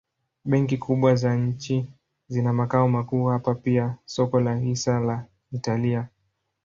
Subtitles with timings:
[0.45, 1.85] Benki kubwa za nchi
[2.27, 6.07] zina makao makuu hapa pia soko la hisa la Italia.